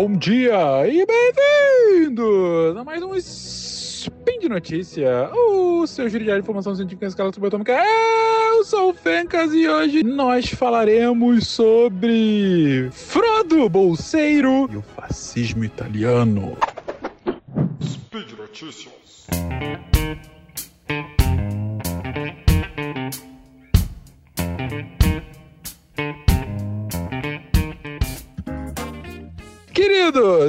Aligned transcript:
bom 0.00 0.12
dia 0.16 0.88
e 0.88 1.04
bem-vindos 1.04 2.74
a 2.74 2.82
mais 2.82 3.02
um 3.02 3.14
Spin 3.14 4.38
de 4.40 4.48
Notícia, 4.48 5.30
o 5.30 5.86
seu 5.86 6.08
giro 6.08 6.24
de 6.24 6.38
informação 6.38 6.74
científica 6.74 7.04
em 7.04 7.08
escala 7.08 7.30
subatômica. 7.30 7.78
Eu 8.50 8.64
sou 8.64 8.92
o 8.92 8.94
Fencas 8.94 9.52
e 9.52 9.68
hoje 9.68 10.02
nós 10.02 10.48
falaremos 10.48 11.48
sobre 11.48 12.88
Frodo 12.92 13.68
Bolseiro 13.68 14.70
e 14.72 14.78
o 14.78 14.82
fascismo 14.82 15.64
italiano. 15.64 16.56
Speed 17.82 18.38
Notícias. 18.38 19.26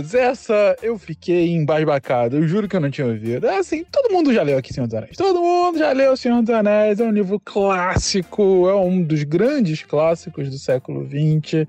Queridos, 0.01 0.15
essa 0.15 0.75
eu 0.81 0.97
fiquei 0.97 1.51
embasbacado. 1.51 2.37
Eu 2.37 2.47
juro 2.47 2.67
que 2.67 2.75
eu 2.75 2.79
não 2.79 2.89
tinha 2.89 3.05
ouvido. 3.05 3.45
É 3.45 3.59
assim, 3.59 3.85
todo 3.91 4.11
mundo 4.11 4.33
já 4.33 4.41
leu 4.41 4.57
aqui 4.57 4.73
Senhor 4.73 4.87
dos 4.87 4.95
Anéis. 4.95 5.15
Todo 5.15 5.39
mundo 5.39 5.77
já 5.77 5.91
leu 5.91 6.17
Senhor 6.17 6.41
dos 6.41 6.53
Anéis. 6.53 6.99
É 6.99 7.03
um 7.03 7.11
livro 7.11 7.39
clássico. 7.39 8.67
É 8.67 8.75
um 8.75 9.03
dos 9.03 9.23
grandes 9.23 9.83
clássicos 9.83 10.49
do 10.49 10.57
século 10.57 11.07
XX. 11.07 11.67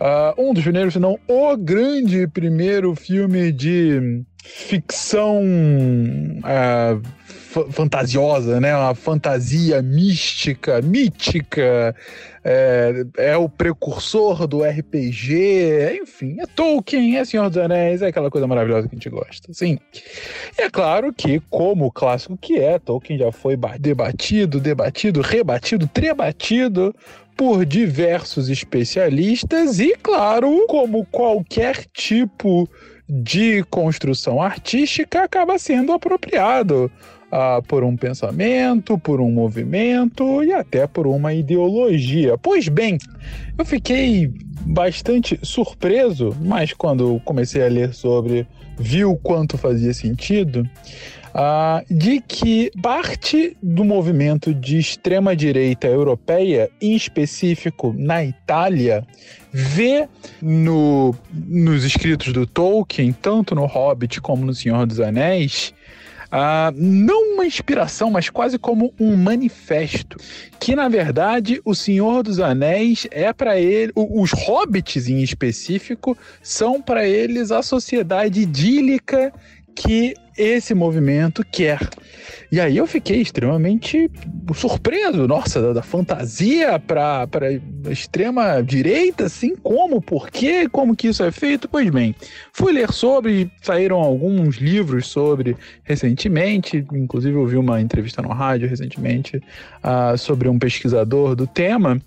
Uh, 0.00 0.50
um 0.50 0.52
dos 0.52 0.62
primeiros, 0.62 0.92
se 0.92 0.98
não 1.00 1.18
o 1.26 1.56
grande 1.56 2.26
primeiro 2.26 2.94
filme 2.94 3.50
de 3.50 4.24
ficção 4.44 5.42
uh, 5.42 7.02
fantasiosa, 7.72 8.60
né? 8.60 8.76
Uma 8.76 8.94
fantasia 8.94 9.80
mística, 9.80 10.82
mítica. 10.82 11.96
É, 12.46 13.06
é, 13.16 13.36
o 13.38 13.48
precursor 13.48 14.46
do 14.46 14.62
RPG, 14.62 15.98
enfim, 16.02 16.36
é 16.38 16.46
Tolkien, 16.46 17.16
é 17.16 17.24
Senhor 17.24 17.48
dos 17.48 17.56
Anéis, 17.56 18.02
é 18.02 18.08
aquela 18.08 18.30
coisa 18.30 18.46
maravilhosa 18.46 18.86
que 18.86 18.94
a 18.94 18.98
gente 18.98 19.08
gosta, 19.08 19.50
sim. 19.54 19.78
E 20.58 20.60
é 20.60 20.68
claro 20.68 21.10
que, 21.10 21.40
como 21.48 21.86
o 21.86 21.90
clássico 21.90 22.36
que 22.36 22.58
é, 22.58 22.78
Tolkien 22.78 23.18
já 23.18 23.32
foi 23.32 23.56
debatido, 23.80 24.60
debatido, 24.60 25.22
rebatido, 25.22 25.88
trebatido 25.88 26.94
por 27.34 27.64
diversos 27.64 28.50
especialistas 28.50 29.80
e, 29.80 29.96
claro, 29.96 30.66
como 30.68 31.06
qualquer 31.06 31.86
tipo 31.94 32.68
de 32.68 32.93
construção 33.70 34.40
artística, 34.40 35.22
acaba 35.22 35.58
sendo 35.58 35.92
apropriado 35.92 36.90
uh, 37.30 37.62
por 37.64 37.84
um 37.84 37.96
pensamento, 37.96 38.98
por 38.98 39.20
um 39.20 39.30
movimento 39.30 40.42
e 40.42 40.52
até 40.52 40.86
por 40.86 41.06
uma 41.06 41.34
ideologia. 41.34 42.38
Pois 42.38 42.68
bem, 42.68 42.98
eu 43.58 43.64
fiquei 43.64 44.32
bastante 44.66 45.38
surpreso, 45.42 46.34
mas 46.40 46.72
quando 46.72 47.20
comecei 47.24 47.62
a 47.62 47.68
ler 47.68 47.92
sobre, 47.92 48.46
vi 48.78 49.04
o 49.04 49.16
quanto 49.16 49.58
fazia 49.58 49.92
sentido. 49.92 50.68
Uh, 51.34 51.84
de 51.92 52.20
que 52.20 52.70
parte 52.80 53.56
do 53.60 53.84
movimento 53.84 54.54
de 54.54 54.78
extrema-direita 54.78 55.88
europeia, 55.88 56.70
em 56.80 56.94
específico 56.94 57.92
na 57.98 58.24
Itália, 58.24 59.04
vê 59.52 60.08
no, 60.40 61.12
nos 61.32 61.82
escritos 61.82 62.32
do 62.32 62.46
Tolkien, 62.46 63.12
tanto 63.12 63.52
no 63.52 63.66
Hobbit 63.66 64.20
como 64.20 64.44
no 64.44 64.54
Senhor 64.54 64.86
dos 64.86 65.00
Anéis, 65.00 65.74
Uh, 66.34 66.74
não 66.74 67.34
uma 67.34 67.46
inspiração, 67.46 68.10
mas 68.10 68.28
quase 68.28 68.58
como 68.58 68.92
um 68.98 69.16
manifesto. 69.16 70.16
Que 70.58 70.74
na 70.74 70.88
verdade 70.88 71.60
o 71.64 71.76
Senhor 71.76 72.24
dos 72.24 72.40
Anéis 72.40 73.06
é 73.12 73.32
para 73.32 73.56
ele, 73.56 73.92
os 73.94 74.32
hobbits 74.32 75.06
em 75.08 75.22
específico, 75.22 76.18
são 76.42 76.82
para 76.82 77.06
eles 77.06 77.52
a 77.52 77.62
sociedade 77.62 78.40
idílica 78.40 79.32
que 79.76 80.16
esse 80.36 80.74
movimento 80.74 81.44
quer. 81.50 81.78
E 82.50 82.60
aí 82.60 82.76
eu 82.76 82.86
fiquei 82.86 83.20
extremamente 83.20 84.10
surpreso, 84.54 85.26
nossa, 85.26 85.60
da, 85.60 85.72
da 85.72 85.82
fantasia 85.82 86.78
para 86.78 87.26
extrema 87.90 88.62
direita, 88.62 89.24
assim, 89.24 89.56
como, 89.56 90.00
por 90.00 90.30
quê, 90.30 90.68
como 90.68 90.94
que 90.94 91.08
isso 91.08 91.22
é 91.24 91.32
feito? 91.32 91.68
Pois 91.68 91.90
bem, 91.90 92.14
fui 92.52 92.72
ler 92.72 92.92
sobre, 92.92 93.50
saíram 93.60 93.98
alguns 93.98 94.56
livros 94.56 95.06
sobre 95.06 95.56
recentemente, 95.82 96.84
inclusive 96.92 97.36
eu 97.36 97.46
vi 97.46 97.56
uma 97.56 97.80
entrevista 97.80 98.22
no 98.22 98.28
rádio 98.28 98.68
recentemente 98.68 99.36
uh, 99.38 100.16
sobre 100.16 100.48
um 100.48 100.58
pesquisador 100.58 101.34
do 101.34 101.46
tema, 101.46 102.00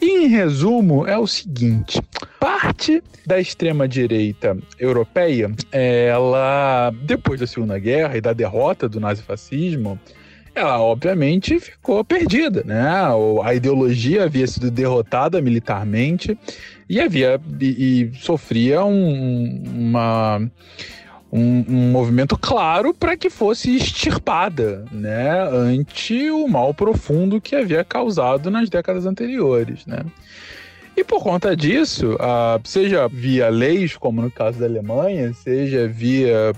e 0.00 0.24
em 0.24 0.28
resumo 0.28 1.06
é 1.06 1.18
o 1.18 1.26
seguinte, 1.26 2.00
parte 2.38 3.02
da 3.26 3.38
extrema 3.38 3.86
direita 3.86 4.56
europeia, 4.78 5.50
ela, 5.72 6.92
depois 7.04 7.40
da 7.40 7.46
Segunda 7.60 7.78
Guerra 7.78 8.16
e 8.16 8.20
da 8.20 8.32
derrota 8.32 8.88
do 8.88 8.98
nazifascismo, 8.98 10.00
ela 10.54 10.80
obviamente 10.80 11.60
ficou 11.60 12.02
perdida, 12.02 12.62
né? 12.64 12.82
A 13.44 13.54
ideologia 13.54 14.24
havia 14.24 14.46
sido 14.46 14.70
derrotada 14.70 15.40
militarmente 15.42 16.38
e 16.88 16.98
havia 16.98 17.38
e, 17.60 18.10
e 18.10 18.14
sofria 18.14 18.82
um, 18.82 19.62
uma 19.66 20.38
um, 21.30 21.64
um, 21.68 21.90
movimento 21.92 22.36
claro 22.36 22.94
para 22.94 23.16
que 23.16 23.28
fosse 23.28 23.76
extirpada, 23.76 24.84
né, 24.90 25.42
ante 25.52 26.28
o 26.30 26.48
mal 26.48 26.74
profundo 26.74 27.40
que 27.40 27.54
havia 27.54 27.84
causado 27.84 28.50
nas 28.50 28.68
décadas 28.68 29.06
anteriores, 29.06 29.86
né? 29.86 30.04
E 30.96 31.04
por 31.04 31.22
conta 31.22 31.56
disso, 31.56 32.18
seja 32.64 33.08
via 33.08 33.48
leis, 33.48 33.96
como 33.96 34.20
no 34.20 34.30
caso 34.30 34.58
da 34.58 34.66
Alemanha, 34.66 35.32
seja 35.32 35.88
via 35.88 36.52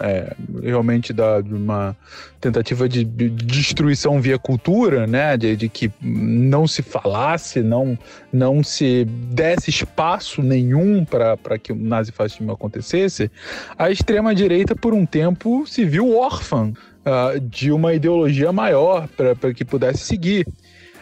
é, 0.00 0.36
realmente 0.62 1.12
da, 1.12 1.40
de 1.40 1.52
uma 1.52 1.96
tentativa 2.40 2.88
de, 2.88 3.02
de, 3.02 3.28
destruição 3.28 4.20
via 4.20 4.38
cultura, 4.38 5.06
né, 5.06 5.36
de, 5.36 5.56
de, 5.56 5.68
que 5.68 5.90
não 6.00 6.66
se 6.66 6.82
falasse, 6.82 7.60
não, 7.60 7.98
não 8.32 8.62
se 8.62 9.04
desse 9.04 9.70
espaço 9.70 10.42
nenhum 10.42 11.04
para 11.04 11.58
que 11.58 11.72
o 11.72 11.76
nazifascismo 11.76 12.52
acontecesse, 12.52 13.30
a 13.76 13.90
extrema-direita, 13.90 14.76
por 14.76 14.94
um 14.94 15.04
tempo, 15.04 15.66
se 15.66 15.84
viu 15.84 16.16
órfã 16.16 16.72
uh, 17.04 17.40
de 17.40 17.72
uma 17.72 17.94
ideologia 17.94 18.52
maior 18.52 19.08
para 19.08 19.52
que 19.52 19.64
pudesse 19.64 20.04
seguir. 20.04 20.46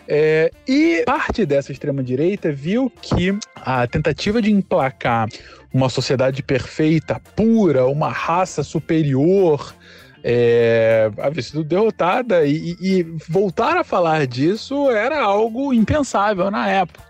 É, 0.09 0.51
e 0.67 1.03
parte 1.05 1.45
dessa 1.45 1.73
extrema-direita 1.73 2.53
viu 2.53 2.91
que 3.03 3.37
a 3.57 3.87
tentativa 3.87 4.41
de 4.41 4.53
emplacar 4.53 5.29
uma 5.73 5.89
sociedade 5.89 6.43
perfeita, 6.43 7.21
pura, 7.35 7.87
uma 7.87 8.09
raça 8.09 8.63
superior, 8.63 9.75
é, 10.23 11.11
havia 11.19 11.43
sido 11.43 11.63
derrotada 11.63 12.45
e, 12.47 12.77
e, 12.81 13.03
voltar 13.29 13.77
a 13.77 13.85
falar 13.85 14.27
disso 14.27 14.91
era 14.91 15.21
algo 15.21 15.73
impensável 15.73 16.51
na 16.51 16.69
época. 16.69 17.01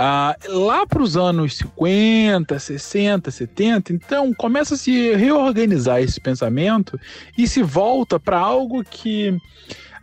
Ah, 0.00 0.36
lá 0.46 0.86
para 0.86 1.02
os 1.02 1.16
anos 1.16 1.56
50, 1.56 2.56
60, 2.56 3.30
70, 3.32 3.92
então 3.92 4.32
começa 4.32 4.74
a 4.74 4.78
se 4.78 5.12
reorganizar 5.16 6.00
esse 6.00 6.20
pensamento 6.20 6.98
e 7.36 7.48
se 7.48 7.64
volta 7.64 8.20
para 8.20 8.38
algo 8.38 8.84
que 8.84 9.36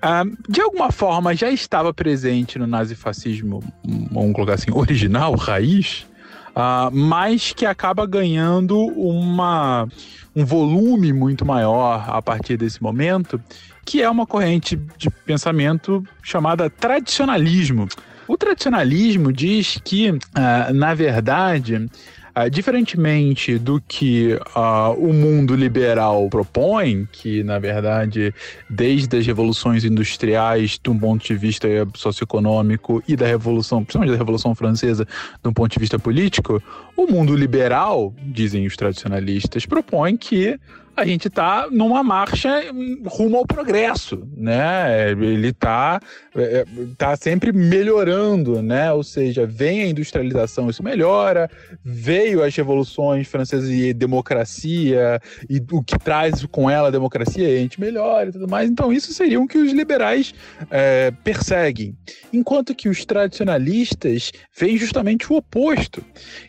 Uh, 0.06 0.38
de 0.48 0.62
alguma 0.62 0.92
forma 0.92 1.36
já 1.36 1.50
estava 1.50 1.92
presente 1.92 2.60
no 2.60 2.68
nazifascismo, 2.68 3.64
vamos 4.12 4.34
colocar 4.34 4.54
assim, 4.54 4.70
original, 4.72 5.34
raiz, 5.34 6.06
uh, 6.52 6.92
mas 6.94 7.54
que 7.54 7.66
acaba 7.66 8.06
ganhando 8.06 8.78
uma, 8.78 9.88
um 10.36 10.46
volume 10.46 11.12
muito 11.12 11.44
maior 11.44 12.06
a 12.08 12.22
partir 12.22 12.56
desse 12.56 12.84
momento, 12.84 13.42
que 13.84 14.00
é 14.00 14.08
uma 14.08 14.28
corrente 14.28 14.80
de 14.96 15.10
pensamento 15.10 16.04
chamada 16.22 16.70
tradicionalismo. 16.70 17.88
O 18.28 18.38
tradicionalismo 18.38 19.34
diz 19.34 19.80
que, 19.84 20.12
uh, 20.12 20.72
na 20.72 20.94
verdade, 20.94 21.90
Uh, 22.38 22.50
diferentemente 22.50 23.58
do 23.58 23.80
que 23.80 24.34
uh, 24.34 24.92
o 24.98 25.14
mundo 25.14 25.56
liberal 25.56 26.30
propõe, 26.30 27.08
que 27.10 27.42
na 27.44 27.60
verdade, 27.60 28.34
desde 28.70 29.18
as 29.18 29.26
revoluções 29.26 29.86
industriais, 29.86 30.78
de 30.84 30.90
um 30.90 31.00
ponto 31.00 31.26
de 31.26 31.34
vista 31.34 31.68
socioeconômico, 31.96 33.02
e 33.08 33.16
da 33.16 33.26
revolução, 33.26 33.86
principalmente 33.86 34.12
da 34.12 34.18
Revolução 34.18 34.54
Francesa, 34.54 35.06
de 35.06 35.50
um 35.50 35.54
ponto 35.54 35.72
de 35.72 35.80
vista 35.80 35.98
político, 35.98 36.62
o 36.98 37.08
mundo 37.08 37.34
liberal, 37.34 38.14
dizem 38.22 38.68
os 38.68 38.76
tradicionalistas, 38.76 39.66
propõe 39.66 40.18
que 40.18 40.60
a 40.96 41.06
gente 41.06 41.28
está 41.28 41.68
numa 41.70 42.02
marcha 42.02 42.64
rumo 43.06 43.38
ao 43.38 43.46
progresso, 43.46 44.26
né? 44.36 45.12
Ele 45.12 45.50
está 45.50 46.00
é, 46.36 46.66
tá 46.98 47.16
sempre 47.18 47.52
melhorando, 47.52 48.62
né? 48.62 48.92
Ou 48.94 49.04
seja, 49.04 49.46
vem 49.46 49.82
a 49.82 49.88
industrialização, 49.88 50.70
isso 50.70 50.82
melhora, 50.82 51.50
veio 51.84 52.42
as 52.42 52.56
revoluções 52.56 53.28
francesas 53.28 53.70
e 53.70 53.94
democracia, 53.94 55.20
e 55.50 55.62
o 55.72 55.84
que 55.84 56.00
traz 56.00 56.46
com 56.46 56.70
ela 56.70 56.88
a 56.88 56.92
democracia, 56.92 57.46
a 57.46 57.58
gente 57.58 57.80
melhora 57.80 58.30
e 58.30 58.32
tudo 58.32 58.48
mais. 58.48 58.70
Então, 58.70 58.94
isso 58.94 59.12
seria 59.12 59.42
o 59.42 59.48
que 59.48 59.58
os 59.58 59.74
liberais 59.74 60.34
é, 60.72 61.12
perseguem. 61.24 61.94
Enquanto 62.32 62.74
que 62.74 62.88
os 62.88 63.04
tradicionalistas 63.04 64.32
veem 64.58 64.78
justamente 64.78 65.32
o 65.32 65.36
oposto, 65.36 66.04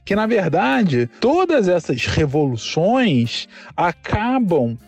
que 0.05 0.15
na 0.15 0.27
verdade 0.27 1.09
todas 1.21 1.69
essas 1.69 2.05
revoluções 2.07 3.49
acabam 3.77 4.36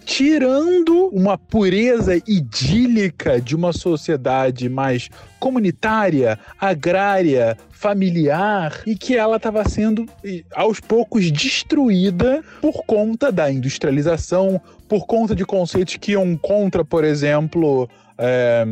tirando 0.04 1.08
uma 1.12 1.38
pureza 1.38 2.16
idílica 2.26 3.40
de 3.40 3.54
uma 3.54 3.72
sociedade 3.72 4.68
mais 4.68 5.08
comunitária, 5.38 6.38
agrária, 6.60 7.56
familiar 7.70 8.82
e 8.84 8.96
que 8.96 9.16
ela 9.16 9.36
estava 9.36 9.68
sendo 9.68 10.04
aos 10.52 10.80
poucos 10.80 11.30
destruída 11.30 12.42
por 12.60 12.84
conta 12.84 13.30
da 13.30 13.50
industrialização, 13.50 14.60
por 14.88 15.06
conta 15.06 15.34
de 15.34 15.44
conceitos 15.44 15.96
que 15.96 16.12
iam 16.12 16.36
contra, 16.36 16.84
por 16.84 17.04
exemplo, 17.04 17.88
é, 18.19 18.65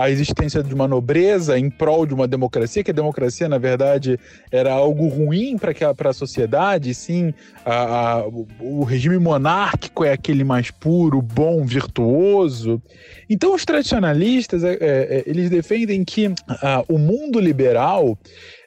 a 0.00 0.10
existência 0.10 0.62
de 0.62 0.74
uma 0.74 0.88
nobreza 0.88 1.58
em 1.58 1.68
prol 1.68 2.06
de 2.06 2.14
uma 2.14 2.26
democracia, 2.26 2.82
que 2.82 2.90
a 2.90 2.94
democracia, 2.94 3.48
na 3.48 3.58
verdade, 3.58 4.18
era 4.50 4.72
algo 4.72 5.06
ruim 5.08 5.56
para 5.58 6.10
a 6.10 6.12
sociedade, 6.14 6.94
sim, 6.94 7.34
a, 7.64 8.20
a, 8.20 8.26
o 8.60 8.84
regime 8.84 9.18
monárquico 9.18 10.04
é 10.04 10.12
aquele 10.12 10.42
mais 10.42 10.70
puro, 10.70 11.20
bom, 11.20 11.64
virtuoso. 11.64 12.82
Então, 13.28 13.54
os 13.54 13.64
tradicionalistas, 13.64 14.64
é, 14.64 14.78
é, 14.80 15.22
eles 15.26 15.50
defendem 15.50 16.02
que 16.02 16.32
a, 16.48 16.82
o 16.88 16.98
mundo 16.98 17.38
liberal 17.38 18.18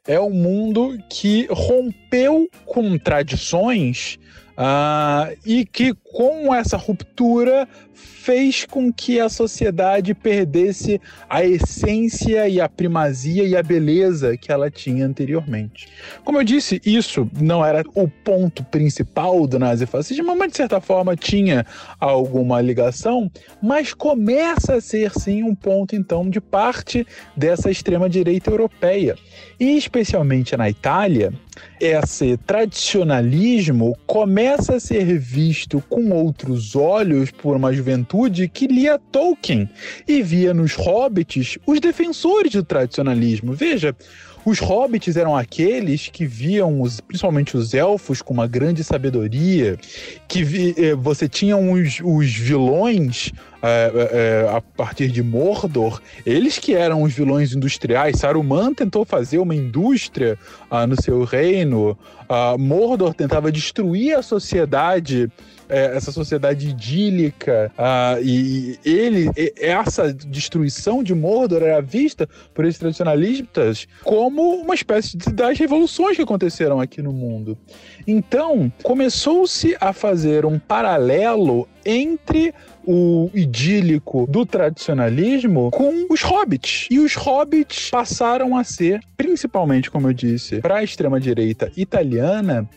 é 0.07 0.19
um 0.19 0.31
mundo 0.31 0.97
que 1.09 1.47
rompeu 1.49 2.47
com 2.65 2.97
tradições 2.97 4.19
uh, 4.57 5.35
e 5.45 5.65
que 5.65 5.93
com 6.11 6.53
essa 6.53 6.77
ruptura 6.77 7.67
fez 7.93 8.65
com 8.65 8.93
que 8.93 9.19
a 9.19 9.29
sociedade 9.29 10.13
perdesse 10.13 11.01
a 11.27 11.43
essência 11.43 12.47
e 12.47 12.61
a 12.61 12.69
primazia 12.69 13.43
e 13.43 13.55
a 13.55 13.63
beleza 13.63 14.37
que 14.37 14.51
ela 14.51 14.69
tinha 14.69 15.05
anteriormente. 15.05 15.87
Como 16.23 16.39
eu 16.39 16.43
disse, 16.43 16.79
isso 16.85 17.29
não 17.39 17.65
era 17.65 17.83
o 17.95 18.07
ponto 18.07 18.63
principal 18.65 19.47
do 19.47 19.57
nazifascismo, 19.57 20.35
mas 20.35 20.51
de 20.51 20.57
certa 20.57 20.79
forma 20.79 21.15
tinha 21.15 21.65
alguma 21.99 22.61
ligação, 22.61 23.31
mas 23.61 23.93
começa 23.93 24.75
a 24.75 24.81
ser 24.81 25.11
sim 25.11 25.43
um 25.43 25.55
ponto 25.55 25.95
então 25.95 26.29
de 26.29 26.39
parte 26.39 27.05
dessa 27.35 27.71
extrema 27.71 28.09
direita 28.09 28.51
europeia. 28.51 29.15
E 29.59 29.77
especialmente 29.77 30.55
na 30.57 30.69
Itália, 30.69 31.33
esse 31.79 32.37
tradicionalismo 32.37 33.97
começa 34.05 34.75
a 34.75 34.79
ser 34.79 35.17
visto 35.17 35.83
com 35.89 36.00
outros 36.09 36.75
olhos 36.75 37.29
por 37.29 37.55
uma 37.55 37.73
juventude 37.73 38.47
que 38.47 38.65
lia 38.65 38.97
Tolkien 39.11 39.69
e 40.07 40.21
via 40.23 40.53
nos 40.53 40.73
hobbits 40.73 41.57
os 41.65 41.79
defensores 41.79 42.53
do 42.53 42.63
tradicionalismo. 42.63 43.53
Veja, 43.53 43.95
os 44.43 44.59
hobbits 44.59 45.15
eram 45.15 45.35
aqueles 45.35 46.07
que 46.07 46.25
viam, 46.25 46.81
os, 46.81 46.99
principalmente 46.99 47.55
os 47.55 47.73
elfos, 47.73 48.21
com 48.21 48.33
uma 48.33 48.47
grande 48.47 48.83
sabedoria, 48.83 49.77
que 50.27 50.43
vi, 50.43 50.73
eh, 50.77 50.95
você 50.95 51.29
tinha 51.29 51.55
os, 51.55 51.99
os 52.03 52.33
vilões 52.33 53.31
é, 53.61 53.91
é, 54.47 54.49
a 54.49 54.59
partir 54.59 55.09
de 55.09 55.21
Mordor, 55.21 56.01
eles 56.25 56.57
que 56.57 56.73
eram 56.73 57.03
os 57.03 57.13
vilões 57.13 57.53
industriais. 57.53 58.17
Saruman 58.17 58.73
tentou 58.73 59.05
fazer 59.05 59.37
uma 59.37 59.53
indústria 59.53 60.39
ah, 60.71 60.87
no 60.87 60.99
seu 60.99 61.23
reino. 61.23 61.95
Ah, 62.27 62.55
Mordor 62.57 63.13
tentava 63.13 63.51
destruir 63.51 64.17
a 64.17 64.23
sociedade 64.23 65.29
é, 65.71 65.95
essa 65.95 66.11
sociedade 66.11 66.69
idílica 66.69 67.71
uh, 67.77 68.21
e, 68.21 68.77
e, 68.85 68.89
ele 68.89 69.31
essa 69.57 70.13
destruição 70.13 71.01
de 71.01 71.15
Mordor 71.15 71.63
era 71.63 71.81
vista 71.81 72.27
por 72.53 72.65
esses 72.65 72.77
tradicionalistas 72.77 73.87
como 74.03 74.55
uma 74.55 74.75
espécie 74.75 75.15
de, 75.15 75.31
das 75.31 75.57
revoluções 75.57 76.17
que 76.17 76.23
aconteceram 76.23 76.81
aqui 76.81 77.01
no 77.01 77.13
mundo. 77.13 77.57
Então 78.05 78.71
começou-se 78.83 79.75
a 79.79 79.93
fazer 79.93 80.45
um 80.45 80.59
paralelo 80.59 81.67
entre 81.85 82.53
o 82.85 83.29
idílico 83.33 84.27
do 84.27 84.45
tradicionalismo 84.45 85.71
com 85.71 86.07
os 86.09 86.21
hobbits. 86.21 86.87
E 86.91 86.99
os 86.99 87.15
hobbits 87.15 87.89
passaram 87.89 88.57
a 88.57 88.63
ser, 88.63 88.99
principalmente, 89.15 89.89
como 89.89 90.09
eu 90.09 90.13
disse, 90.13 90.59
para 90.59 90.77
a 90.77 90.83
extrema-direita 90.83 91.71
italiana, 91.77 92.67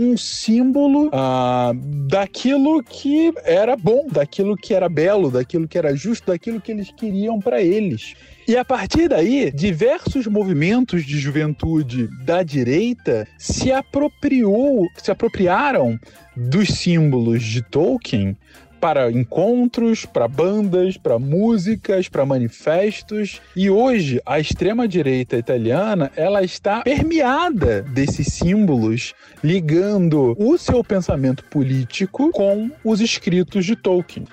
um 0.00 0.16
símbolo 0.16 1.08
uh, 1.08 1.74
daquilo 2.08 2.82
que 2.82 3.32
era 3.44 3.76
bom, 3.76 4.06
daquilo 4.10 4.56
que 4.56 4.72
era 4.72 4.88
belo, 4.88 5.30
daquilo 5.30 5.68
que 5.68 5.76
era 5.76 5.94
justo, 5.94 6.28
daquilo 6.28 6.58
que 6.58 6.72
eles 6.72 6.90
queriam 6.90 7.38
para 7.38 7.60
eles. 7.60 8.14
E 8.48 8.56
a 8.56 8.64
partir 8.64 9.10
daí, 9.10 9.50
diversos 9.52 10.26
movimentos 10.26 11.04
de 11.04 11.20
juventude 11.20 12.08
da 12.24 12.42
direita 12.42 13.28
se 13.38 13.70
apropriou, 13.70 14.88
se 14.96 15.10
apropriaram 15.10 16.00
dos 16.34 16.68
símbolos 16.68 17.44
de 17.44 17.60
Tolkien 17.60 18.36
para 18.80 19.12
encontros, 19.12 20.06
para 20.06 20.26
bandas, 20.26 20.96
para 20.96 21.18
músicas, 21.18 22.08
para 22.08 22.24
manifestos. 22.24 23.40
E 23.54 23.68
hoje 23.68 24.20
a 24.24 24.40
extrema 24.40 24.88
direita 24.88 25.36
italiana, 25.36 26.10
ela 26.16 26.42
está 26.42 26.82
permeada 26.82 27.82
desses 27.82 28.28
símbolos, 28.28 29.14
ligando 29.44 30.34
o 30.38 30.56
seu 30.56 30.82
pensamento 30.82 31.44
político 31.44 32.30
com 32.30 32.70
os 32.82 33.00
escritos 33.00 33.66
de 33.66 33.76
Tolkien. 33.76 34.26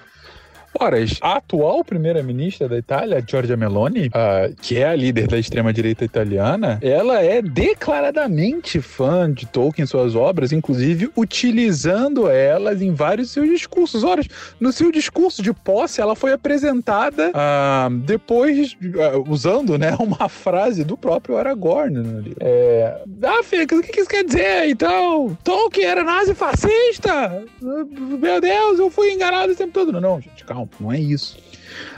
Ora, 0.80 0.98
a 1.22 1.38
atual 1.38 1.84
primeira-ministra 1.84 2.70
da 2.70 2.78
Itália, 2.78 3.24
Giorgia 3.26 3.58
Meloni, 3.58 4.08
uh, 4.08 4.56
que 4.62 4.78
é 4.78 4.88
a 4.88 4.96
líder 4.96 5.28
da 5.28 5.38
extrema-direita 5.40 6.06
italiana, 6.06 6.78
ela 6.84 7.20
é 7.24 7.42
declaradamente 7.42 8.80
fã 8.80 9.32
de 9.32 9.48
Tolkien 9.48 9.86
e 9.86 9.88
suas 9.88 10.16
obras, 10.16 10.52
inclusive 10.52 11.10
utilizando 11.16 12.30
elas 12.30 12.82
em 12.82 12.94
vários 12.94 13.32
seus 13.32 13.50
discursos. 13.50 14.04
Ora, 14.04 14.22
no 14.60 14.72
seu 14.72 14.92
discurso 14.92 15.42
de 15.42 15.52
posse, 15.52 16.00
ela 16.00 16.16
foi 16.16 16.32
apresentada 16.32 17.32
uh, 17.32 17.90
depois, 17.90 18.74
uh, 18.74 19.32
usando 19.32 19.80
né, 19.80 19.96
uma 20.00 20.30
frase 20.30 20.84
do 20.84 20.96
próprio 20.96 21.38
Aragorn. 21.38 22.02
Né, 22.02 22.24
é, 22.40 23.02
ah, 23.24 23.42
Fix, 23.44 23.76
o 23.76 23.82
que 23.82 24.00
isso 24.00 24.10
quer 24.10 24.24
dizer? 24.24 24.70
Então, 24.70 25.36
Tolkien 25.44 25.88
era 25.88 26.04
nazi-fascista? 26.04 27.44
Meu 27.60 28.40
Deus, 28.40 28.78
eu 28.78 28.92
fui 28.92 29.12
enganado 29.12 29.54
o 29.54 29.56
tempo 29.56 29.74
todo. 29.74 29.92
Não, 29.92 30.02
não, 30.02 30.22
gente, 30.22 30.46
calma 30.46 30.67
não 30.80 30.92
é 30.92 31.00
isso. 31.00 31.38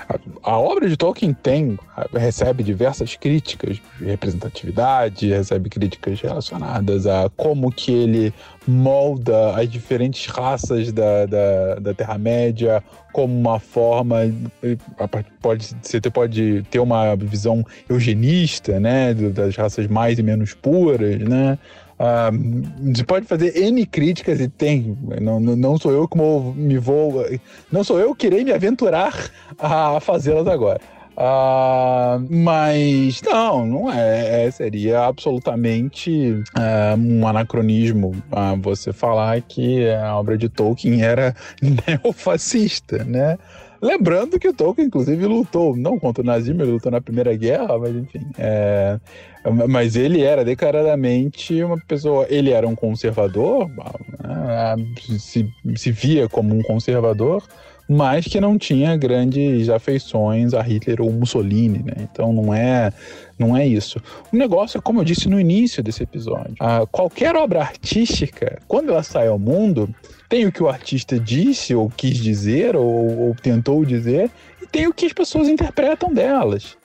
A, 0.08 0.52
a, 0.52 0.60
obra 0.60 0.90
de 0.90 0.98
Tolkien 0.98 1.34
tem, 1.34 1.78
recebe 2.14 2.64
diversas 2.64 3.16
críticas 3.16 3.78
de 4.00 4.06
representatividade, 4.06 5.30
recebe 5.30 5.70
críticas 5.70 6.20
relacionadas 6.22 7.06
a 7.06 7.30
como 7.36 7.72
que 7.72 7.92
ele 7.92 8.34
molda 8.68 9.56
as 9.56 9.70
diferentes 9.70 10.28
raças 10.28 10.92
da, 10.92 11.26
da, 11.26 11.76
da 11.76 11.94
Terra-média 11.94 12.84
como 13.12 13.38
uma 13.38 13.60
forma 13.60 14.18
pode 15.42 15.76
você 15.82 16.00
pode 16.12 16.64
ter 16.70 16.80
uma 16.80 17.16
visão 17.16 17.66
eugenista 17.90 18.80
né 18.80 19.16
das 19.16 19.56
raças 19.56 19.88
mais 19.88 20.20
e 20.20 20.24
menos 20.24 20.54
puras 20.54 21.18
né 21.18 21.58
Uh, 22.00 22.94
você 22.94 23.04
pode 23.04 23.26
fazer 23.26 23.58
N 23.58 23.86
críticas 23.86 24.40
e 24.40 24.48
tem. 24.48 24.98
Não, 25.22 25.40
não 25.40 25.78
sou 25.78 25.92
eu 25.92 26.08
como 26.08 26.54
me 26.54 26.78
vou. 26.78 27.26
Não 27.70 27.84
sou 27.84 28.00
eu 28.00 28.16
que 28.16 28.28
irei 28.28 28.44
me 28.44 28.54
aventurar 28.54 29.30
a 29.60 30.00
fazê-las 30.00 30.48
agora. 30.48 30.80
Uh, 31.20 32.26
mas 32.30 33.22
não, 33.22 33.66
não 33.66 33.92
é. 33.92 34.46
é 34.46 34.52
seria 34.52 35.02
absolutamente 35.02 36.32
uh, 36.58 36.98
um 36.98 37.28
anacronismo 37.28 38.12
uh, 38.32 38.58
você 38.62 38.94
falar 38.94 39.42
que 39.42 39.90
a 39.90 40.16
obra 40.18 40.38
de 40.38 40.48
Tolkien 40.48 41.02
era 41.02 41.36
neofascista, 41.62 43.04
né? 43.04 43.38
Lembrando 43.82 44.38
que 44.38 44.48
o 44.48 44.54
Tolkien, 44.54 44.88
inclusive, 44.88 45.26
lutou, 45.26 45.76
não 45.76 45.98
contra 45.98 46.22
o 46.22 46.26
nazismo, 46.26 46.62
ele 46.62 46.72
lutou 46.72 46.92
na 46.92 47.00
Primeira 47.00 47.36
Guerra, 47.36 47.78
mas 47.78 47.96
enfim. 47.96 48.26
É, 48.38 49.00
Mas 49.70 49.96
ele 49.96 50.22
era 50.22 50.44
declaradamente 50.44 51.64
uma 51.64 51.78
pessoa. 51.88 52.26
Ele 52.30 52.52
era 52.52 52.68
um 52.68 52.76
conservador, 52.76 53.70
né, 53.70 54.76
se, 55.18 55.50
se 55.76 55.92
via 55.92 56.28
como 56.28 56.54
um 56.54 56.62
conservador, 56.62 57.42
mas 57.90 58.28
que 58.28 58.40
não 58.40 58.56
tinha 58.56 58.96
grandes 58.96 59.68
afeições 59.68 60.54
a 60.54 60.62
Hitler 60.62 61.02
ou 61.02 61.12
Mussolini, 61.12 61.80
né? 61.80 61.94
Então 62.02 62.32
não 62.32 62.54
é, 62.54 62.94
não 63.38 63.58
é 63.58 63.66
isso. 63.66 64.00
O 64.32 64.38
negócio 64.38 64.78
é 64.78 64.82
como 64.82 65.00
eu 65.00 65.04
disse 65.04 65.28
no 65.28 65.40
início 65.40 65.82
desse 65.82 66.04
episódio. 66.04 66.54
Ah, 66.60 66.86
qualquer 66.92 67.36
obra 67.36 67.62
artística, 67.62 68.60
quando 68.68 68.92
ela 68.92 69.02
sai 69.02 69.28
ao 69.28 69.40
mundo, 69.40 69.90
tem 70.30 70.46
o 70.46 70.52
que 70.52 70.62
o 70.62 70.70
artista 70.70 71.20
disse 71.20 71.74
ou 71.74 71.90
quis 71.90 72.18
dizer 72.18 72.76
ou, 72.76 73.30
ou 73.30 73.36
tentou 73.36 73.84
dizer 73.84 74.30
e 74.62 74.68
tem 74.68 74.86
o 74.86 74.94
que 74.94 75.08
as 75.08 75.14
pessoas 75.14 75.48
interpretam 75.48 76.14
delas. 76.14 76.78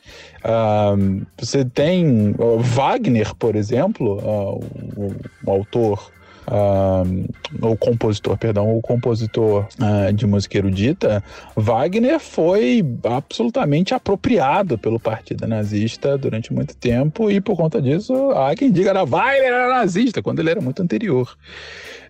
Uh, 0.43 1.27
você 1.37 1.67
tem 1.67 2.35
uh, 2.39 2.59
Wagner, 2.61 3.35
por 3.35 3.57
exemplo, 3.57 4.19
uh, 4.19 5.15
autor, 5.47 6.11
o 6.47 7.77
compositor, 7.77 8.37
perdão, 8.37 8.77
o 8.77 8.81
compositor 8.81 9.67
de 10.15 10.27
música 10.27 10.59
erudita, 10.59 11.23
Wagner 11.57 12.19
foi 12.19 12.85
absolutamente 13.05 13.95
apropriado 13.95 14.79
pelo 14.79 14.99
partido 14.99 15.47
nazista 15.47 16.17
durante 16.19 16.53
muito 16.53 16.77
tempo 16.77 17.31
e 17.31 17.41
por 17.41 17.57
conta 17.57 17.81
disso 17.81 18.31
há 18.33 18.55
quem 18.55 18.71
diga 18.71 18.93
que 18.93 19.11
Wagner 19.11 19.53
era 19.53 19.69
nazista, 19.69 20.23
quando 20.23 20.41
ele 20.41 20.51
era 20.51 20.61
muito 20.61 20.83
anterior. 20.83 21.37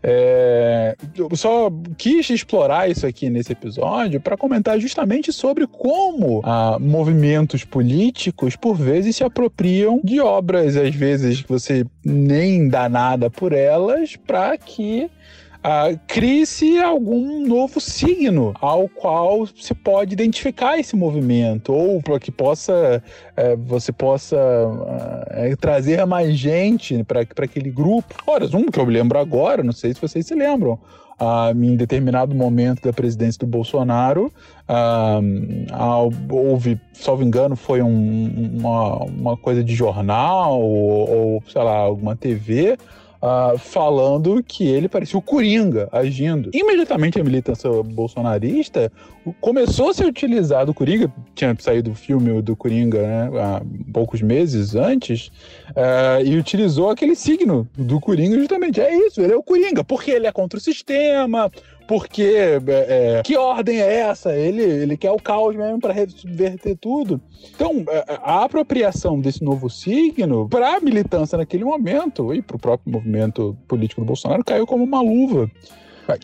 É, 0.07 0.95
eu 1.17 1.35
só 1.35 1.73
quis 1.97 2.29
explorar 2.29 2.91
isso 2.91 3.07
aqui 3.07 3.31
nesse 3.31 3.53
episódio 3.53 4.21
para 4.21 4.37
comentar 4.37 4.79
justamente 4.79 5.33
sobre 5.33 5.67
como 5.67 6.43
ah, 6.45 6.77
movimentos 6.79 7.65
políticos, 7.65 8.55
por 8.55 8.77
vezes, 8.77 9.17
se 9.17 9.25
apropriam 9.25 9.99
de 10.05 10.21
obras, 10.21 10.77
às 10.77 10.95
vezes, 10.95 11.41
que 11.41 11.49
você 11.49 11.87
nem 12.05 12.69
dá 12.69 12.87
nada 12.87 13.31
por 13.31 13.55
elas, 13.55 14.15
para 14.27 14.57
que 14.57 15.11
uh, 15.65 15.99
crie-se 16.07 16.79
algum 16.79 17.47
novo 17.47 17.81
signo 17.81 18.55
ao 18.61 18.89
qual 18.89 19.47
se 19.47 19.75
pode 19.75 20.13
identificar 20.13 20.79
esse 20.79 20.95
movimento, 20.95 21.73
ou 21.73 22.03
para 22.03 22.21
que 22.21 22.31
possa 22.31 23.03
uh, 23.37 23.57
você 23.65 23.91
possa 23.93 24.37
uh, 24.37 25.57
trazer 25.59 26.05
mais 26.05 26.37
gente 26.37 27.03
para 27.05 27.21
aquele 27.21 27.71
grupo. 27.71 28.15
Ora, 28.27 28.45
um 28.57 28.67
que 28.67 28.79
eu 28.79 28.87
me 28.87 28.93
lembro 28.93 29.19
agora, 29.19 29.63
não 29.63 29.73
sei 29.73 29.95
se 29.95 30.01
vocês 30.01 30.27
se 30.27 30.35
lembram, 30.35 30.79
Uh, 31.15 31.57
em 31.65 31.77
determinado 31.77 32.35
momento 32.35 32.83
da 32.83 32.93
presidência 32.93 33.39
do 33.39 33.47
Bolsonaro, 33.47 34.33
uh, 34.69 36.35
houve, 36.35 36.77
salvo 36.93 37.23
engano, 37.23 37.55
foi 37.55 37.81
um, 37.83 38.51
uma, 38.59 38.97
uma 39.05 39.37
coisa 39.37 39.63
de 39.63 39.77
jornal 39.77 40.61
ou, 40.61 41.09
ou, 41.09 41.43
sei 41.47 41.63
lá, 41.63 41.77
alguma 41.77 42.17
TV, 42.17 42.77
uh, 43.25 43.59
falando 43.59 44.43
que 44.43 44.67
ele 44.67 44.89
parecia 44.89 45.19
o 45.19 45.23
Coringa 45.23 45.89
agindo. 45.91 46.51
Imediatamente 46.53 47.19
a 47.19 47.25
militância 47.25 47.71
bolsonarista 47.83 48.93
começou 49.41 49.89
a 49.89 49.95
ser 49.95 50.05
utilizado 50.05 50.73
o 50.73 50.75
Coringa, 50.75 51.11
tinha 51.35 51.57
saído 51.59 51.93
o 51.93 51.95
filme 51.95 52.43
do 52.43 52.55
Coringa 52.55 53.01
né, 53.01 53.31
há 53.41 53.63
poucos 53.93 54.21
meses 54.21 54.75
antes, 54.75 55.29
uh, 55.71 56.23
e 56.25 56.37
utilizou 56.37 56.91
aquele 56.91 57.17
signo 57.17 57.67
do 57.77 57.99
Coringa 57.99 58.39
justamente. 58.39 58.81
É 58.81 58.95
isso, 59.07 59.23
ele 59.23 59.33
é 59.33 59.37
o 59.37 59.43
Coringa, 59.43 59.83
porque 59.83 60.11
ele 60.11 60.27
é 60.27 60.33
contra 60.33 60.59
o 60.59 60.63
sistema, 60.63 61.51
porque 61.87 62.23
é, 62.23 62.61
é, 63.19 63.23
que 63.23 63.37
ordem 63.37 63.81
é 63.81 64.01
essa? 64.01 64.35
Ele, 64.35 64.63
ele 64.63 64.97
quer 64.97 65.11
o 65.11 65.17
caos 65.17 65.55
mesmo 65.55 65.81
para 65.81 65.93
reverter 65.93 66.77
tudo. 66.77 67.21
Então, 67.55 67.85
é, 67.89 67.99
é, 67.99 68.19
a 68.23 68.45
apropriação 68.45 69.21
desse 69.21 69.43
novo 69.45 69.69
signo 69.69 70.49
para 70.49 70.77
a 70.77 70.81
militância 70.81 71.37
naquele 71.37 71.65
momento 71.65 72.35
e 72.35 72.41
para 72.41 72.57
o 72.57 72.61
próprio 72.61 72.93
movimento 72.93 73.57
político 73.69 74.01
do 74.01 74.07
Bolsonaro 74.07 74.45
caiu 74.45 74.67
como 74.67 74.85
uma 74.85 75.01
luva. 75.01 75.51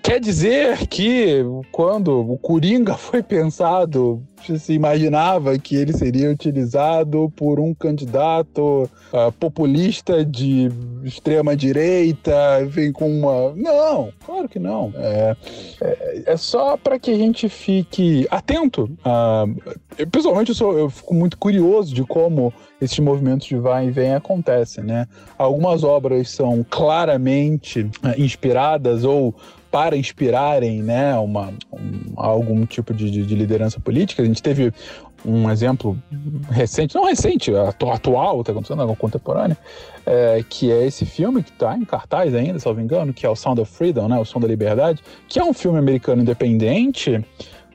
Quer 0.03 0.21
dizer 0.21 0.87
que 0.89 1.43
quando 1.73 2.33
o 2.33 2.37
Coringa 2.39 2.95
foi 2.99 3.23
pensado, 3.23 4.23
se 4.59 4.73
imaginava 4.73 5.59
que 5.59 5.77
ele 5.77 5.93
seria 5.93 6.31
utilizado 6.31 7.33
por 7.37 7.61
um 7.61 7.75
candidato 7.75 8.89
uh, 9.13 9.33
populista 9.39 10.25
de 10.25 10.71
extrema 11.05 11.57
direita, 11.57 12.65
vem 12.67 12.93
com 12.93 13.11
uma. 13.11 13.55
Não, 13.55 14.13
claro 14.25 14.49
que 14.49 14.59
não. 14.59 14.93
É, 14.97 15.37
é, 15.81 16.23
é 16.27 16.37
só 16.37 16.77
para 16.77 16.99
que 16.99 17.11
a 17.11 17.17
gente 17.17 17.49
fique 17.49 18.27
atento. 18.31 18.91
Uh, 19.01 20.07
pessoalmente, 20.07 20.51
eu, 20.51 20.55
sou, 20.55 20.79
eu 20.79 20.91
fico 20.91 21.15
muito 21.15 21.37
curioso 21.37 21.95
de 21.95 22.05
como 22.05 22.53
esses 22.81 22.99
movimentos 22.99 23.47
de 23.47 23.57
vai 23.57 23.89
e 23.89 23.91
vem 23.91 24.15
acontecem, 24.15 24.85
né? 24.85 25.07
Algumas 25.37 25.85
obras 25.85 26.31
são 26.31 26.65
claramente 26.69 27.83
uh, 27.83 28.19
inspiradas 28.19 29.05
ou 29.05 29.35
para 29.71 29.97
inspirarem 29.97 30.83
né, 30.83 31.17
uma, 31.17 31.53
um, 31.73 32.13
algum 32.17 32.67
tipo 32.67 32.93
de, 32.93 33.25
de, 33.25 33.35
liderança 33.35 33.79
política. 33.79 34.23
Gente 34.31 34.43
teve 34.43 34.73
um 35.25 35.51
exemplo 35.51 35.99
recente, 36.51 36.95
não 36.95 37.05
recente, 37.05 37.53
atual, 37.55 38.41
está 38.41 38.53
acontecendo, 38.53 38.83
algo 38.83 38.97
contemporâneo, 38.97 39.57
é, 40.07 40.43
que 40.49 40.71
é 40.71 40.87
esse 40.87 41.05
filme 41.05 41.43
que 41.43 41.51
está 41.51 41.77
em 41.77 41.85
cartaz 41.85 42.35
ainda, 42.35 42.59
se 42.59 42.67
não 42.67 42.75
me 42.75 42.83
engano, 42.83 43.13
que 43.13 43.27
é 43.27 43.29
o 43.29 43.37
Sound 43.37 43.61
of 43.61 43.71
Freedom, 43.71 44.09
né, 44.09 44.19
o 44.19 44.25
Som 44.25 44.41
da 44.41 44.49
Liberdade, 44.49 45.03
que 45.29 45.39
é 45.39 45.45
um 45.45 45.53
filme 45.53 45.79
americano 45.79 46.23
independente, 46.23 47.23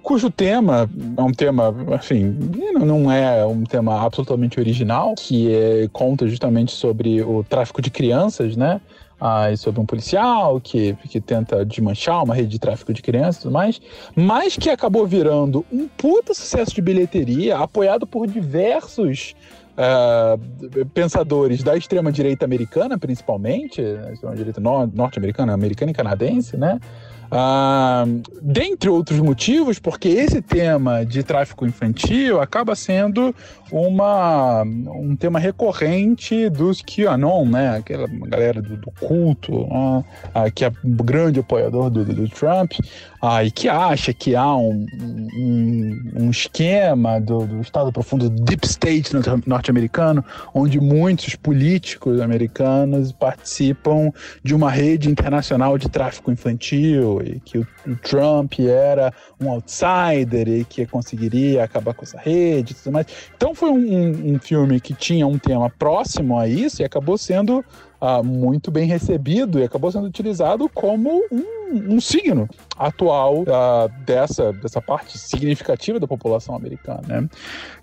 cujo 0.02 0.30
tema 0.30 0.90
é 1.18 1.22
um 1.22 1.32
tema, 1.32 1.76
enfim, 1.94 2.38
não 2.80 3.12
é 3.12 3.46
um 3.46 3.64
tema 3.64 4.04
absolutamente 4.04 4.60
original, 4.60 5.16
que 5.16 5.54
é, 5.54 5.88
conta 5.92 6.28
justamente 6.28 6.72
sobre 6.72 7.22
o 7.22 7.44
tráfico 7.44 7.82
de 7.82 7.90
crianças, 7.90 8.56
né? 8.56 8.82
Ah, 9.20 9.56
sobre 9.56 9.80
um 9.80 9.86
policial 9.86 10.60
que, 10.60 10.94
que 11.10 11.22
tenta 11.22 11.66
desmanchar 11.66 12.24
uma 12.24 12.36
rede 12.36 12.50
de 12.50 12.60
tráfico 12.60 12.94
de 12.94 13.02
crianças 13.02 13.38
e 13.38 13.42
tudo 13.44 13.54
mais, 13.54 13.82
mas 14.16 14.58
que 14.58 14.70
acabou 14.70 15.08
virando 15.08 15.66
um 15.72 15.88
puta 15.88 16.34
sucesso 16.34 16.74
de 16.74 16.82
bilheteria, 16.82 17.58
apoiado 17.58 18.06
por 18.06 18.28
diversos 18.28 19.36
uh, 19.76 20.86
pensadores 20.94 21.64
da 21.64 21.78
extrema-direita 21.78 22.46
americana, 22.46 22.98
principalmente, 22.98 23.82
extrema-direita 24.12 24.62
norte-americana, 24.62 25.54
americana 25.54 25.92
e 25.92 25.94
canadense, 25.94 26.58
né? 26.58 26.80
Uh, 27.36 28.22
dentre 28.42 28.90
outros 28.90 29.20
motivos, 29.20 29.78
porque 29.78 30.08
esse 30.08 30.42
tema 30.42 31.06
de 31.06 31.22
tráfico 31.22 31.66
infantil 31.66 32.40
acaba 32.40 32.76
sendo 32.78 33.36
uma, 33.70 34.64
um 34.64 35.18
tema 35.18 35.38
recorrente 35.38 36.50
dos 36.50 36.82
QAnon, 36.82 37.46
né? 37.46 37.76
Aquela 37.76 38.08
galera 38.08 38.62
do, 38.62 38.78
do 38.78 38.90
culto, 39.02 39.54
uh, 39.54 40.00
uh, 40.00 40.06
que 40.54 40.64
é 40.64 40.72
grande 40.84 41.42
apoiador 41.42 41.90
do, 41.90 42.06
do 42.06 42.30
Trump, 42.30 42.72
e 43.44 43.52
que 43.52 43.68
acha 43.68 44.14
que 44.14 44.36
há 44.36 44.56
um, 44.56 44.86
um, 45.36 46.12
um 46.16 46.30
esquema 46.30 47.20
do, 47.20 47.46
do, 47.46 47.60
Estado 47.60 47.92
Profundo, 47.92 48.30
do 48.30 48.44
Deep 48.44 48.66
State 48.68 49.12
norte-americano, 49.48 50.24
onde 50.54 50.80
muitos 50.80 51.36
políticos 51.36 52.22
americanos 52.22 53.12
participam 53.12 54.12
de 54.44 54.54
uma 54.54 54.70
rede 54.70 55.10
internacional 55.10 55.76
de 55.78 55.90
tráfico 55.90 56.32
infantil 56.32 57.25
e 57.26 57.40
que 57.40 57.58
o, 57.58 57.68
Trump 58.02 58.60
era 58.60 59.14
um 59.40 59.50
outsider 59.50 60.48
e 60.48 60.64
que 60.66 60.86
conseguiria 60.86 61.64
acabar 61.64 61.94
com 61.94 62.04
essa 62.04 62.20
rede 62.20 62.74
e 62.74 62.76
tudo 62.76 62.94
mais. 62.94 63.08
Então 63.36 63.54
foi 63.56 63.70
um, 63.70 64.34
um 64.34 64.40
filme 64.40 64.80
que 64.80 64.94
tinha 64.94 65.26
um 65.26 65.38
tema 65.38 65.70
próximo 65.70 66.38
a 66.38 66.48
isso 66.48 66.82
e 66.82 66.86
acabou 66.86 67.18
sendo 67.18 67.64
uh, 68.06 68.24
muito 68.24 68.70
bem 68.70 68.88
recebido 68.88 69.60
e 69.60 69.64
acabou 69.64 69.92
sendo 69.92 70.06
utilizado 70.06 70.70
como 70.70 71.22
um, 71.32 71.96
um 71.96 72.00
signo 72.00 72.48
atual 72.78 73.42
uh, 73.42 74.06
dessa, 74.06 74.54
dessa 74.54 74.80
parte 74.82 75.18
significativa 75.18 76.00
da 76.00 76.08
população 76.08 76.56
americana. 76.56 77.02
Né? 77.08 77.30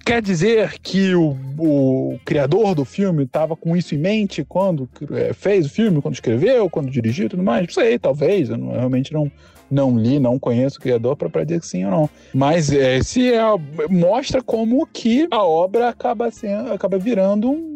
Quer 0.05 0.23
dizer 0.23 0.79
que 0.81 1.15
o, 1.15 1.37
o 1.59 2.19
criador 2.25 2.75
do 2.75 2.85
filme 2.85 3.25
estava 3.25 3.57
com 3.57 3.77
isso 3.77 3.95
em 3.95 3.99
mente 3.99 4.45
quando 4.45 4.89
é, 5.13 5.33
fez 5.33 5.67
o 5.67 5.71
filme, 5.71 6.01
quando 6.01 6.15
escreveu, 6.15 6.71
quando 6.71 6.91
dirigiu 6.91 7.27
e 7.27 7.29
tudo 7.29 7.43
mais? 7.43 7.67
Não 7.67 7.75
sei, 7.75 7.99
talvez, 7.99 8.51
eu, 8.51 8.57
não, 8.57 8.73
eu 8.73 8.79
realmente 8.79 9.13
não, 9.13 9.31
não 9.71 9.99
li, 9.99 10.19
não 10.19 10.39
conheço 10.39 10.79
o 10.79 10.83
criador 10.83 11.17
para 11.17 11.45
dizer 11.45 11.61
que 11.61 11.67
sim 11.67 11.85
ou 11.85 11.91
não. 11.91 12.11
Mas 12.35 12.71
é, 12.71 13.03
se 13.03 13.33
é, 13.33 13.41
mostra 13.89 14.43
como 14.43 14.87
que 14.87 15.27
a 15.31 15.43
obra 15.43 15.89
acaba 15.89 16.31
sendo, 16.31 16.73
acaba 16.73 16.99
virando 16.99 17.51
um, 17.51 17.72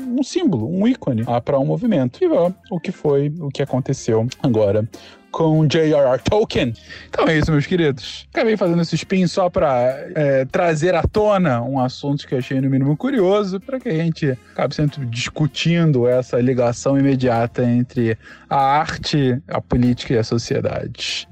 um 0.00 0.22
símbolo, 0.22 0.68
um 0.68 0.86
ícone 0.86 1.24
ah, 1.26 1.40
para 1.40 1.58
um 1.58 1.64
movimento. 1.64 2.22
E 2.22 2.28
ó, 2.28 2.50
o 2.70 2.80
que 2.80 2.92
foi, 2.92 3.32
o 3.40 3.48
que 3.48 3.62
aconteceu 3.62 4.26
agora 4.42 4.88
com 5.30 5.66
J.R.R. 5.66 6.20
Tolkien. 6.22 6.74
Então 7.08 7.26
é 7.28 7.38
isso, 7.38 7.50
meus 7.50 7.66
queridos. 7.66 8.26
Acabei 8.32 8.56
fazendo 8.56 8.82
esse 8.82 8.94
spin 8.96 9.26
só 9.26 9.48
para 9.48 10.06
é, 10.14 10.44
trazer 10.44 10.94
à 10.94 11.02
tona 11.02 11.62
um 11.62 11.78
assunto 11.78 12.26
que 12.26 12.34
eu 12.34 12.38
achei 12.38 12.60
no 12.60 12.68
mínimo 12.68 12.96
curioso, 12.96 13.60
para 13.60 13.78
que 13.78 13.88
a 13.88 13.94
gente 13.94 14.36
acabe 14.52 14.74
sempre 14.74 15.06
discutindo 15.06 16.06
essa 16.06 16.40
ligação 16.40 16.98
imediata 16.98 17.62
entre 17.64 18.18
a 18.48 18.56
arte, 18.56 19.40
a 19.48 19.60
política 19.60 20.14
e 20.14 20.18
a 20.18 20.24
sociedade. 20.24 21.28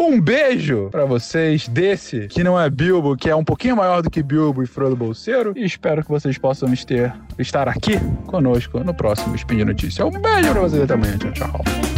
Um 0.00 0.20
beijo 0.20 0.88
pra 0.90 1.04
vocês 1.04 1.66
desse, 1.66 2.28
que 2.28 2.44
não 2.44 2.58
é 2.58 2.70
Bilbo, 2.70 3.16
que 3.16 3.28
é 3.28 3.34
um 3.34 3.44
pouquinho 3.44 3.76
maior 3.76 4.00
do 4.00 4.08
que 4.08 4.22
Bilbo 4.22 4.62
e 4.62 4.66
Frodo 4.66 4.94
Bolseiro. 4.94 5.52
E 5.56 5.64
espero 5.64 6.04
que 6.04 6.08
vocês 6.08 6.38
possam 6.38 6.72
ter, 6.86 7.12
estar 7.38 7.68
aqui 7.68 7.98
conosco 8.26 8.78
no 8.84 8.94
próximo 8.94 9.34
Spin 9.34 9.56
de 9.56 9.64
Notícia. 9.64 10.06
Um 10.06 10.10
beijo 10.10 10.52
pra 10.52 10.60
vocês 10.60 10.82
até 10.82 10.94
amanhã. 10.94 11.18
Tchau, 11.18 11.32
tchau. 11.32 11.97